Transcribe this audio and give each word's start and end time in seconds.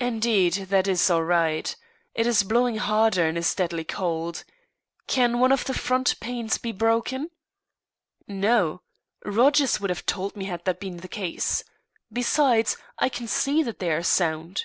"Indeed, 0.00 0.54
that 0.54 0.88
is 0.88 1.08
all 1.08 1.22
right. 1.22 1.76
It 2.12 2.26
is 2.26 2.42
blowing 2.42 2.78
harder 2.78 3.28
and 3.28 3.38
is 3.38 3.54
deadly 3.54 3.84
cold. 3.84 4.42
Can 5.06 5.38
one 5.38 5.52
of 5.52 5.64
the 5.66 5.72
front 5.74 6.18
panes 6.18 6.58
be 6.58 6.72
broken?" 6.72 7.30
"No. 8.26 8.82
Rogers 9.24 9.78
would 9.80 9.90
have 9.90 10.06
told 10.06 10.34
me 10.34 10.46
had 10.46 10.64
that 10.64 10.80
been 10.80 10.96
the 10.96 11.06
case. 11.06 11.62
Besides, 12.12 12.76
I 12.98 13.08
can 13.08 13.28
see 13.28 13.62
that 13.62 13.78
they 13.78 13.92
are 13.92 14.02
sound." 14.02 14.64